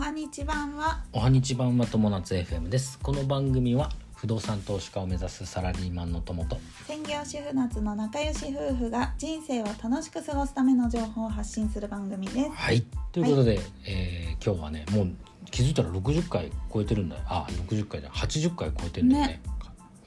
[0.00, 0.98] はにち版は。
[1.12, 2.98] おはにち版は友達 FM です。
[3.02, 12.50] この番組は不動産投資家を目指すサラリーマンの友と専業主婦夏の仲良し夫婦が人生を楽しく過ごすための情報を発信する番組です。
[12.50, 12.82] はい。
[13.12, 15.10] ということで、えー今日はねもう
[15.50, 17.22] 気づいたら60回超えてるんだよ。
[17.26, 19.32] あ60回じゃない80回超えてるんだよね。
[19.34, 19.40] ね。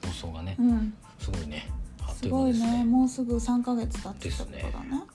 [0.04, 0.94] 放送がね、うん。
[1.20, 1.70] すごいね。
[2.00, 2.78] あっとすいう間ごいですね。
[2.78, 4.72] ねもうすぐ3ヶ月経ってたことだね。
[4.90, 5.06] 今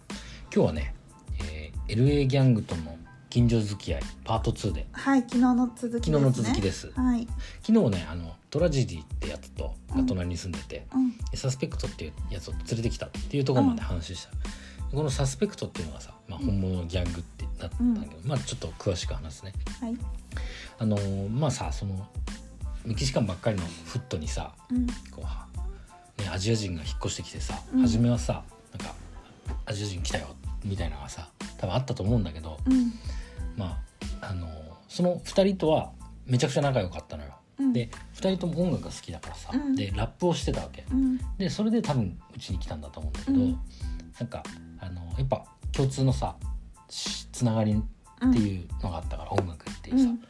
[0.51, 0.95] 日はね、
[1.41, 2.98] えー LA ギャングとの
[3.29, 4.87] 近所付き合いパート2で。
[4.91, 6.13] はい昨日の続きですね。
[6.13, 6.91] 昨日の続きです。
[6.95, 7.27] はい。
[7.61, 11.13] 昨日ねあのトラジディってやつとが隣に住んでて、うん。
[11.37, 14.31] サスペクトっていうやつを連れてきたっていうところまで話した、
[14.95, 19.53] このサスペクトっていうのがさ、まあ、本物のギャングってなったんだけど、まあちょっと詳しく話すね。
[19.79, 19.97] はい。
[20.79, 22.07] あのーまあさその
[22.85, 24.87] メキシカンばっかりのフットにさうん。
[25.11, 25.23] こ
[26.17, 27.81] う、ね、アジア人が引っ越してきてさ、うん。
[27.81, 28.95] 初めはさなんか
[29.65, 30.27] アジア人来たよ
[30.65, 32.93] みたいなのがさ多分あったと思うんだけど、うん。
[33.55, 33.77] ま
[34.21, 35.91] ああのーその2人とは
[36.25, 37.35] めちゃくちゃ仲良かったのよ。
[37.59, 37.73] うん。
[37.73, 39.75] で2人とも音楽が好きだからさ、うん。
[39.75, 40.83] でラップをしてたわけ。
[40.91, 41.19] うん。
[41.37, 43.59] でそれで多分うちに来たんだと思うんだけど、うん。
[44.19, 44.43] なんか
[44.79, 46.35] あのやっぱ共通のさ
[46.89, 50.21] しつながりっていうのがあったから、音楽っていうさ、うん。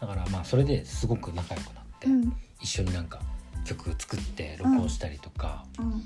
[0.00, 2.32] だからまあそれですごく仲良くなって、うん。
[2.60, 3.20] 一緒になんか
[3.64, 6.02] 曲作って録音したりとか、うん。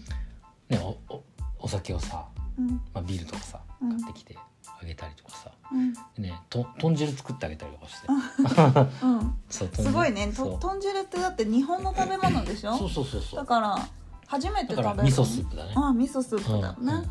[0.69, 1.25] ね、おお
[1.61, 2.27] お酒をさ、
[2.59, 2.69] うん。
[2.93, 4.01] まあ、ビールとかさうん。
[4.01, 4.37] 買ってきて
[4.83, 5.93] あげたりとかさ、うん。
[5.93, 9.35] でねと豚汁作ってあげたりとかして、うん。
[9.49, 10.33] すごいね。
[10.33, 12.77] と豚汁ってだって日本の食べ物でしょ？
[12.77, 12.91] そう。
[12.91, 13.89] そうそうそうだから
[14.27, 14.83] 初めて食べる。
[14.83, 15.73] だから味噌スープだね。
[15.77, 17.01] あ味噌スープだ。
[17.01, 17.09] ね。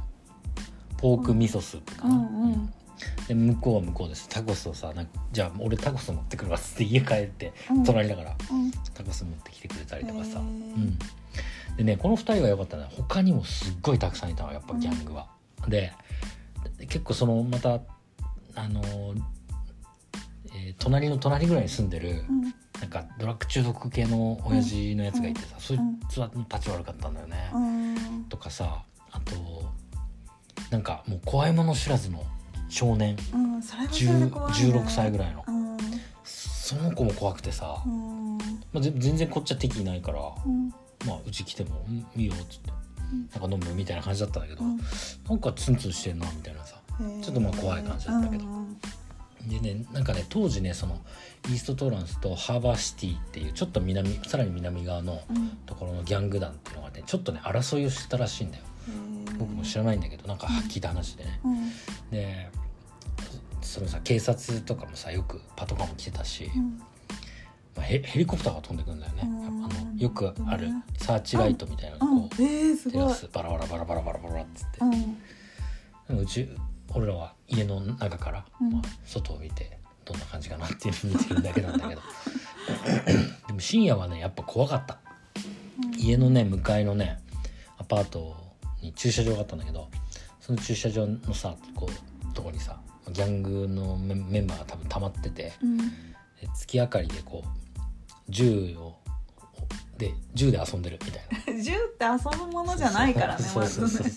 [0.97, 2.19] ポーク味噌スープかうな、ん。
[2.19, 2.73] うん。
[3.27, 4.29] で向こうは向こうです。
[4.29, 7.83] タコスをさなじゃあ俺タコス持ってくるわっつって家帰って、うん。
[7.83, 8.71] 隣だからうん。
[8.93, 10.97] タコス持ってきてくれたりとかさ、うん、
[11.77, 15.27] でねこの2人が良かったのは他にもすっごいたくさんいたのやっぱギャングは。
[15.67, 15.93] で
[16.79, 17.79] 結構そのまた
[18.55, 19.21] あのー
[20.53, 22.41] えー隣の隣ぐらいに住んでる、うん。
[22.41, 25.99] なんかドラッグ中毒系の親父のやつがいてさ、そいうん。
[26.09, 27.51] つは立ち悪かったんだよね。
[27.53, 28.23] うん。
[28.25, 29.69] とかさあと
[30.71, 32.23] なんかもう怖いもの知らずの
[32.69, 33.15] 少年。
[33.33, 33.59] うん。
[33.59, 33.65] ね。
[33.65, 35.43] 10 16歳ぐらいの。
[35.47, 35.77] うん。
[36.23, 38.37] その子も怖くてさ、うん。
[38.73, 40.69] まあ、ぜ全然こっちは敵いないから、うん。
[41.05, 42.71] まあ、うち来ても「うんいいよ」っつって。
[42.71, 44.79] うん「なんか飲む?」みたいな感じだったんだけど、うん。
[45.29, 46.79] なんかツンツンしてんなみたいなさ。
[47.21, 48.45] ちょっとまあ怖い感じだったけど。
[48.45, 48.77] うん
[49.47, 51.01] でねなんかね当時ねその
[51.47, 55.49] イーストトランスとハーバーシティっていうちょっと南さらに南側のうん。
[55.65, 58.63] ところのギャング団っていうのがねちょっとね争いをしてたらしいんだよ。
[59.39, 61.71] 僕も知らないんだけどなんか聞いた話でね、うん。
[62.11, 62.49] で
[63.61, 66.81] そのさ警察とかもさよくパトカーも来てたし、うん
[67.75, 69.65] まあ、ヘヘリコプターが飛んでくるんだよね、うん。
[69.65, 70.67] あのよくある
[70.97, 72.21] サーチライトみたいなのうん。
[72.21, 75.17] こう、照らすバラバラバラバラバラバラっつって、うん
[76.19, 76.49] うち
[76.93, 82.01] 俺らは家の中から、うんまあ、外を見てどんな感じかなっていうのを見てるだけなんだけど
[83.47, 84.99] でも深夜はねやっぱ怖かった
[85.97, 87.19] 家のね向かいのね
[87.77, 88.35] アパート
[88.81, 89.89] に駐車場があったんだけど
[90.39, 92.79] その駐車場のさこうとこにさ
[93.11, 95.83] ギャングのメメンバーが多分溜まっててうんで
[96.55, 97.49] 月明かりでこう
[98.29, 98.95] 銃を
[99.97, 101.61] で銃で遊んでるみたいな。
[101.61, 104.07] 銃って遊ぶものじゃないからねそうまそうそう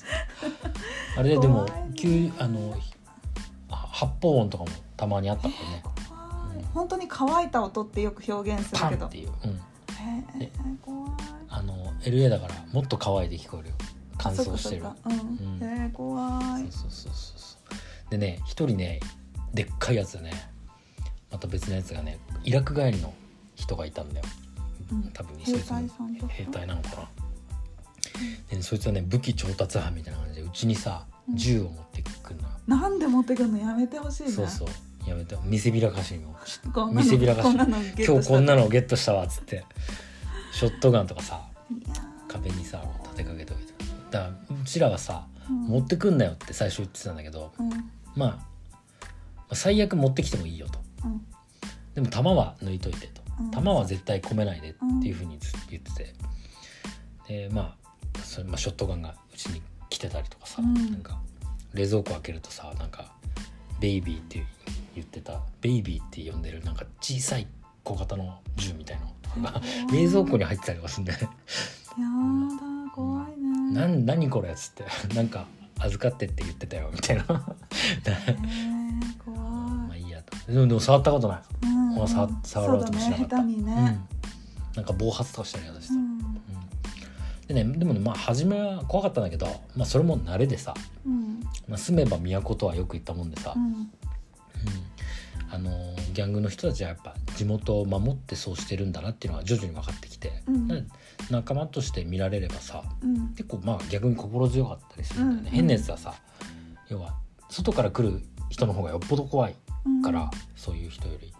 [1.16, 2.78] あれででも急あのは
[3.68, 5.82] 発砲音とかもたまにあったからね。
[6.08, 6.64] 怖い。
[6.72, 9.00] 本当に乾いた音ってよく表現するけど。
[9.00, 11.10] パンっていう、うん、へえ怖い。
[11.48, 13.74] あの LA だからもっと乾いて聞こえるよ。
[14.18, 14.82] 乾燥してる。
[15.92, 16.72] 怖い。
[16.72, 17.56] そうそうそうそ
[18.08, 19.00] うでね一人ね
[19.52, 20.53] でっかいやつでね
[21.34, 23.12] また別のやつがねイラク帰りの
[23.56, 24.26] 人がいたんだよ、
[24.92, 25.10] うん。
[25.12, 25.88] 多分兵隊さん
[26.28, 27.08] 兵隊なのかな、
[28.56, 34.30] でそいつはね武器調達犯みたいな感じでうちにさ銃を持ってくるのよ、なんで持ってくるのやめてほしいね。
[34.30, 34.68] そうそう。
[35.08, 35.36] やめて。
[35.42, 36.36] 見せびらかしにも。
[36.92, 39.64] 見せびらかし今日こんなのをゲットしたわっつって。
[40.52, 41.40] ショットガンとかさ
[42.28, 43.72] 壁にさ立てかけておいて。
[44.12, 45.66] だからうちらはさ、うん。
[45.66, 47.70] 持ってくんなよって最初言ってたんだけど、ーうん。
[47.70, 47.80] まあ
[48.16, 48.38] ま
[49.50, 50.78] あ最悪持ってきてもいいよと。
[50.78, 50.83] うん
[51.94, 53.22] でも弾は抜いといてと。
[53.40, 53.50] うん。
[53.50, 55.38] 弾は絶対込めないでっていうふうに
[55.70, 56.14] 言ってて。
[57.28, 57.74] でま
[58.16, 60.74] あそれ、まあ、ショットガンがうちに来てたりとかさ、うん。
[60.74, 61.18] なんか
[61.72, 63.12] 冷蔵庫開けるとさなんか
[63.80, 64.44] 「ベイビー」って
[64.94, 67.46] 言ってた「ベイビー」って呼んでるなんか小さい
[67.82, 69.60] 小型の銃みたいなのが
[69.92, 71.28] 冷蔵庫に入ってたりとかするんだよね。
[71.98, 72.06] や
[72.86, 73.72] だ怖いね。
[73.72, 75.46] なん何これっつってなんか
[75.80, 77.24] 預かってって言ってたよみたいな
[80.46, 81.42] でもでも触ったことない、
[81.98, 82.08] うん。
[82.08, 83.42] 触触ろうともしなかった。
[83.42, 83.42] ね。
[83.42, 83.66] 下手にうん。
[83.66, 84.00] ね、
[84.76, 85.94] なんか暴発とかしたりとかして
[87.48, 89.46] た、でねでもねまあ初めは怖かったんだけど、
[89.76, 90.74] まあ、それも慣れでさ、
[91.06, 91.40] うん。
[91.68, 93.64] まあ、住めば都とはよく言ったもんでさ、うん。
[93.64, 93.90] うん。
[95.50, 95.70] あの
[96.12, 100.68] ギャングの人たちはやっぱ地元を守ってそうしてるんだなっていうのが徐々に分かってきて、うん。
[100.68, 100.82] で
[101.30, 103.28] 仲間として見られればさうん。
[103.34, 105.54] 結構まあ逆に心強かったりするんだよね、うん。
[105.54, 106.14] 変なやつはさ
[106.88, 107.14] 要は
[107.48, 108.20] 外から来る
[108.50, 109.52] 人の方がよっぽど怖い。
[109.52, 109.63] うん
[110.02, 111.34] から、そういう人より、うん。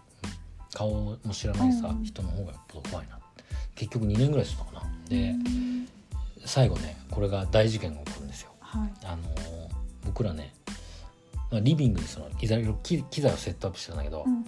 [0.73, 2.03] 顔も知らないさ、うん。
[2.03, 3.19] 人の方がよっぽど怖いな。
[3.75, 4.91] 結局2年ぐらいするのかな。
[5.09, 5.87] で、うん。
[6.45, 8.51] 最後ねこれが大事件が起こるんですよ。
[8.59, 8.91] はい。
[9.03, 9.55] あのー
[10.05, 10.53] 僕らね、
[11.51, 14.45] まあ、リビングにそのいろいろ機機材をセットアップしてたんだけど、うん。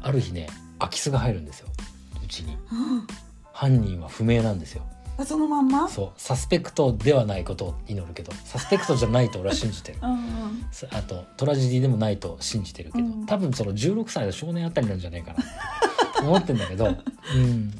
[0.00, 0.48] ある日ね
[0.78, 1.68] 空き巣が入るんですよ。
[2.24, 2.56] うちに。
[2.66, 3.06] は
[3.52, 4.84] 犯人は不明なんですよ。
[4.88, 4.93] あ
[5.24, 5.88] そのまんま？
[5.88, 6.12] そう。
[6.16, 8.32] サスペクトではないことを祈るけど。
[8.44, 9.98] サスペクトじゃないと俺は信じてる。
[10.02, 10.66] うんうん。
[10.72, 13.26] さあとトラジディでもないと信じてるけど、うん。
[13.26, 15.42] 多分その16歳の少年あたりなんじゃないかな。
[15.42, 15.46] っ
[16.14, 17.70] て思ってんだけど、うん、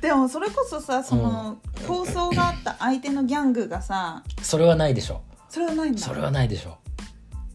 [0.00, 5.22] でもそれこそさその構想があった相手のギャングがさそれはないでしょ。
[5.48, 6.00] それはないんだ。
[6.00, 6.78] それはないでしょ。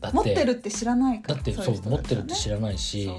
[0.01, 3.09] だって持ってるって知らないからだってそう持ってるって知ららないし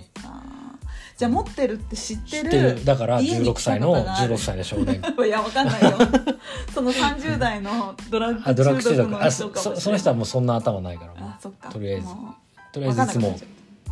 [1.22, 4.34] じゃあ持ってるって知ってるだから16家に来た歳のことがある。
[4.34, 5.00] 16歳の少年。
[5.24, 5.90] いやわかんないよ。
[6.74, 11.14] その30代のドラッググ中毒の人かもしれないそその人はもうそんな頭ないから。
[11.14, 11.68] もあそっか。
[11.68, 12.06] とりあえず。
[12.72, 13.38] とりあえずいつも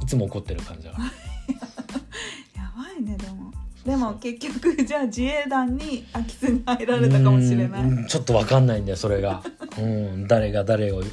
[0.03, 1.05] いつも怒ってる感じだから。
[2.65, 3.53] やばいねでも。
[3.85, 7.83] でも結局じゃあ自衛団に空き巣に入られたかもしれない。
[7.85, 9.41] うんちょっとわかんないんだよそれが、
[9.79, 11.05] うん、誰が誰を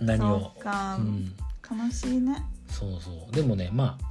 [0.00, 0.40] 何を。
[0.40, 1.32] そうか、うん、
[1.84, 2.44] 悲しいね。
[2.68, 3.32] そうそう。
[3.32, 4.09] でもねまあ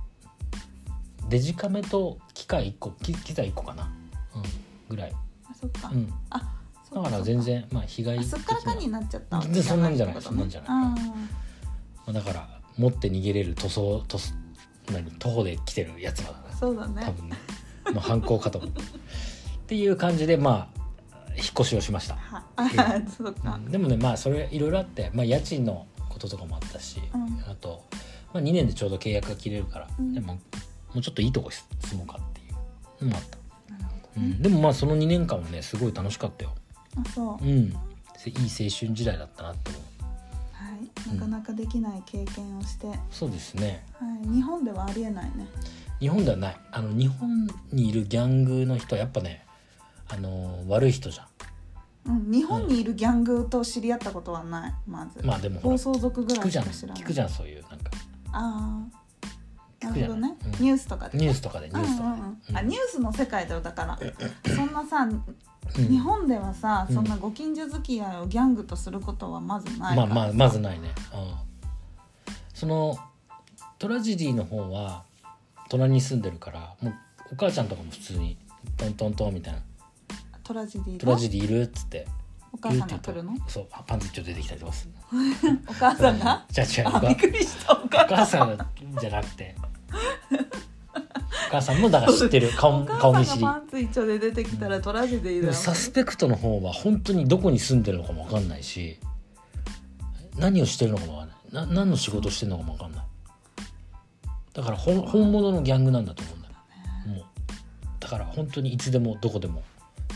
[1.30, 3.92] デジカメと機械1個機機材1個かな、
[4.36, 4.44] うん、
[4.90, 5.14] ぐらい、
[5.50, 6.56] あそっか、うん、あ
[6.88, 10.16] そだから全然まあ被害あ的すっからかにななっちゃった全然そんなんじゃない。
[10.16, 10.70] ってことそんなんじゃない。
[10.70, 10.96] あま
[12.08, 14.34] あだから持って逃げれる塗装塗装
[14.92, 16.96] 何徒歩で来てるやつらだーそうだね。
[16.96, 17.38] な多分ね。
[17.86, 18.70] の犯行かと思う。
[18.72, 18.74] っ
[19.68, 20.80] ていう感じでまあ
[21.36, 22.68] 引っ越しをしました、はあ
[23.10, 23.72] そうか、うん。
[23.72, 27.44] でもねまあそれいろいろあって、まあ、家賃のこととかもあったし、うん。
[27.50, 27.84] あと、
[28.34, 30.14] まあ、2年でちょうど契約が切れるから、うん。
[30.14, 30.40] でも
[30.94, 32.44] もうちょっといいとこ住もうかってい
[33.02, 33.06] う。
[33.06, 33.38] のもあった、
[34.18, 36.56] うん、でもまあその2年間はねすごい楽しかったよ。
[36.98, 37.50] あそう、うん。
[37.50, 37.76] いい青
[38.26, 39.82] 春時代だったなって思う。
[40.52, 43.86] はい、なかなかできない経験をして、はい、そうですね。
[44.24, 45.48] 日本ではありえないね。
[46.00, 46.58] 日本ではない。
[46.72, 49.46] あの日本にいるギャングの人はやっぱね
[50.10, 51.28] あの悪い人じゃん。
[52.06, 57.04] うん、日本にいるギャングと知り合ったことはないまず、まあでも暴走族ぐらいしか知らない。
[57.04, 57.30] 聞くじゃん。
[57.30, 57.92] そういうなんか。
[58.32, 58.99] ああ
[59.82, 60.52] なるほどね、うん。
[60.66, 61.26] ニュースとかでね。
[61.26, 62.10] ニュースとかでニュースとか。
[62.16, 62.22] で、うん。
[62.22, 64.00] うんうんあニュースの世界だよだから。
[64.56, 65.24] そんなさ、うん。
[65.88, 66.96] 日本ではさうん。
[66.96, 71.34] そんなご近所付き合いをギャングとすることはまずないまあまあまずないね、うん、
[72.54, 72.98] その
[73.78, 75.04] トラジディの方は
[75.70, 76.94] 隣に住んでるからもう
[77.34, 78.38] お母ちゃんとかも普通に
[78.78, 79.60] トントントンみたいな。
[80.44, 81.00] トラジデ「ィの？
[81.00, 82.08] トラジディいる?」っつって。
[82.52, 83.34] お母さんが来るの？
[83.48, 83.68] そう。
[83.72, 84.94] あパンツ一丁出てきたりとかする。
[85.70, 86.46] お母さんが？
[86.50, 86.96] じゃあ違う。
[86.96, 88.58] おあびっくりしたおお母母さん
[89.00, 89.56] じゃなくて
[91.50, 92.52] お母さんもだから知ってる。
[92.56, 93.42] 顔お顔見知り。
[93.42, 98.98] パンツ一丁で出てきたらトラジディだよでもサスペクトの方は本当にどこに住んでるのかも分かんないし
[100.38, 101.66] 何をしてるのかも分かんない。
[101.68, 103.06] な何の仕事してるのかも分かんない。
[104.54, 106.54] だから本本物のギャングなんだと思うんだよ。
[107.08, 107.26] もう。
[108.00, 109.64] だから本当にいつでもどこでも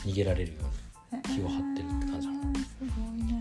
[0.06, 0.60] 逃げられるよ
[1.12, 2.86] うに気を張ってるって感じなのへーすご
[3.18, 3.34] いね。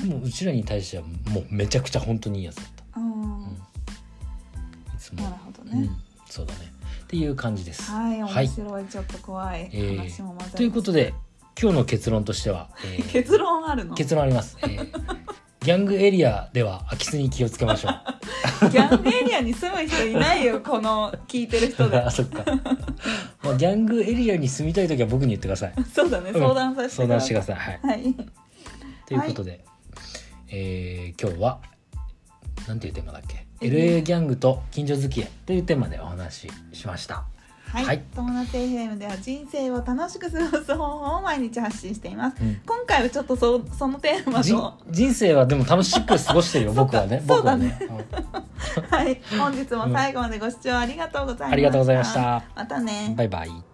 [0.00, 2.62] でもうちらに対してはもうめちゃくちゃ本当にいいやつだ
[5.04, 5.70] つもなるほどね。
[5.72, 5.96] うん、
[6.28, 6.72] そうだね。
[7.04, 7.90] っていう感じです。
[7.90, 8.46] はいはい。
[8.46, 11.14] 面白い、ちょっと怖いえーということで
[11.60, 13.94] 今日の結論としては、 えー結論あるの？
[13.94, 14.88] 結論あります、えー
[15.64, 17.94] ギャングエリアでは空き巣に気をつけましょう。
[18.68, 21.98] ギャングエリアに住む人いないよ この聞いてる人で。
[21.98, 22.44] あそっか、
[23.42, 25.74] まあ、ギャングエリアに住みたい時は僕に言ってください。
[25.90, 26.38] そうだねうん。
[26.38, 27.56] 相談させて相談してください。
[27.56, 27.80] はい。
[27.82, 28.14] はい。
[29.06, 29.64] ということで、
[30.48, 31.60] えー今日は
[32.68, 33.46] なんていうテーマだっけ？
[33.68, 37.24] LA ギャングと近所付き合いというテーマでお話ししました。
[37.74, 38.02] はい、はい。
[38.14, 42.60] 友達 FM では人生を楽しく過ごす方法を毎日発信しています、うん。
[42.64, 47.22] 今回はちょっとそそのテーマじと人生はでも楽しく過ごしてるよ 僕はね。
[47.26, 47.76] そう僕はね。
[48.90, 49.20] はい。
[49.36, 52.44] 本日も最後までご視聴ありがとうございました、ありがとうございました。
[52.54, 53.06] またね。
[53.08, 53.73] うんバイバイ